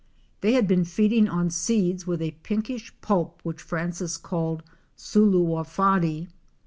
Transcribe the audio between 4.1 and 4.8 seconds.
called